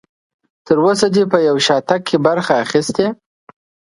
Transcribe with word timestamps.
تر 0.65 0.77
اوسه 0.85 1.07
دې 1.15 1.23
په 1.31 1.37
یو 1.47 1.57
شاتګ 1.67 2.01
کې 2.07 2.17
برخه 2.27 2.53
اخیستې؟ 2.63 3.07